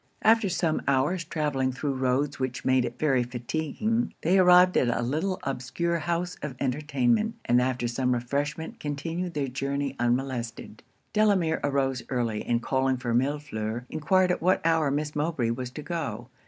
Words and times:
After 0.23 0.49
some 0.49 0.81
hours 0.87 1.23
travelling 1.23 1.71
through 1.71 1.93
roads 1.93 2.39
which 2.39 2.65
made 2.65 2.85
it 2.85 2.97
very 2.97 3.23
fatigueing, 3.23 4.13
they 4.23 4.39
arrived 4.39 4.75
at 4.75 4.87
a 4.87 5.03
little 5.03 5.37
obscure 5.43 5.99
house 5.99 6.37
of 6.41 6.55
entertainment, 6.59 7.35
and 7.45 7.61
after 7.61 7.87
some 7.87 8.15
refreshment, 8.15 8.79
continued 8.79 9.35
their 9.35 9.47
journey 9.47 9.95
unmolested. 9.99 10.81
Delamere 11.13 11.59
arose 11.63 12.01
early, 12.09 12.43
and 12.43 12.63
calling 12.63 12.97
for 12.97 13.13
Millefleur, 13.13 13.85
enquired 13.91 14.31
at 14.31 14.41
what 14.41 14.65
hour 14.65 14.89
Miss 14.89 15.15
Mowbray 15.15 15.51
was 15.51 15.69
to 15.69 15.83
go. 15.83 16.29